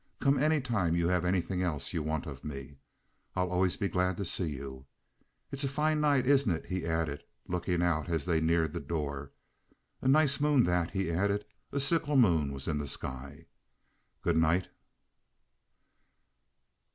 Come 0.19 0.39
any 0.39 0.59
time 0.61 0.95
you 0.95 1.09
have 1.09 1.23
anything 1.23 1.61
else 1.61 1.93
you 1.93 2.01
want 2.01 2.25
of 2.25 2.43
me. 2.43 2.79
I'll 3.35 3.51
always 3.51 3.77
be 3.77 3.87
glad 3.87 4.17
to 4.17 4.25
see 4.25 4.49
you. 4.49 4.87
It's 5.51 5.63
a 5.63 5.67
fine 5.67 6.01
night, 6.01 6.25
isn't 6.25 6.51
it?" 6.51 6.65
he 6.65 6.87
added, 6.87 7.23
looking 7.47 7.83
out 7.83 8.09
as 8.09 8.25
they 8.25 8.41
neared 8.41 8.73
the 8.73 8.79
door. 8.79 9.31
"A 10.01 10.07
nice 10.07 10.39
moon 10.41 10.63
that!" 10.63 10.89
he 10.89 11.11
added. 11.11 11.45
A 11.71 11.79
sickle 11.79 12.17
moon 12.17 12.51
was 12.51 12.67
in 12.67 12.79
the 12.79 12.87
sky. 12.87 13.45
"Good 14.23 14.37
night." 14.37 14.69